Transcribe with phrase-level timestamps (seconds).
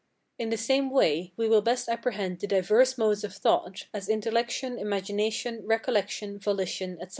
[0.39, 4.79] In the same way we will best apprehend the diverse modes of thought, as intellection,
[4.79, 7.09] imagination, recollection, volition, etc.